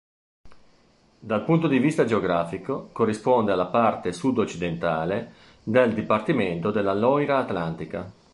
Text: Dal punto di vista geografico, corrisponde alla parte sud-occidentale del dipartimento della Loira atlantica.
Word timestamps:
Dal 1.19 1.43
punto 1.43 1.67
di 1.67 1.77
vista 1.77 2.05
geografico, 2.05 2.89
corrisponde 2.91 3.51
alla 3.51 3.67
parte 3.67 4.11
sud-occidentale 4.11 5.31
del 5.61 5.93
dipartimento 5.93 6.71
della 6.71 6.95
Loira 6.95 7.37
atlantica. 7.37 8.11